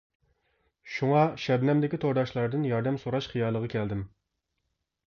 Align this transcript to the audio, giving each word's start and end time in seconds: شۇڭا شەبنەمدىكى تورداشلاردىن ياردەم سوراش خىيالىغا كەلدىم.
شۇڭا 0.93 1.19
شەبنەمدىكى 1.43 2.01
تورداشلاردىن 2.07 2.67
ياردەم 2.71 2.99
سوراش 3.05 3.31
خىيالىغا 3.37 3.73
كەلدىم. 3.77 4.05